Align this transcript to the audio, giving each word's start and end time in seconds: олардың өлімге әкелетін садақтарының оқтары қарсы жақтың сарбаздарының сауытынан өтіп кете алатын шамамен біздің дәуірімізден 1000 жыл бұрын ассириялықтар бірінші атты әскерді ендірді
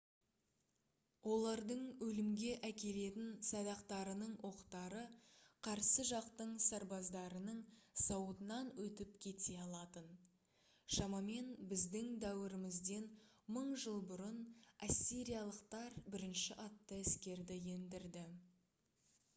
олардың 1.31 1.81
өлімге 2.05 2.47
әкелетін 2.69 3.27
садақтарының 3.49 4.31
оқтары 4.49 5.03
қарсы 5.67 6.05
жақтың 6.13 6.55
сарбаздарының 6.69 7.59
сауытынан 8.05 8.71
өтіп 8.87 9.13
кете 9.29 9.59
алатын 9.69 10.09
шамамен 10.99 11.53
біздің 11.73 12.09
дәуірімізден 12.27 13.07
1000 13.63 13.79
жыл 13.87 14.03
бұрын 14.13 14.43
ассириялықтар 14.91 16.01
бірінші 16.17 16.61
атты 16.69 17.03
әскерді 17.07 17.63
ендірді 17.81 18.29